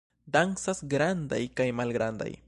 Dancas 0.35 0.81
grandaj 0.95 1.41
kaj 1.61 1.71
malgrandaj! 1.81 2.31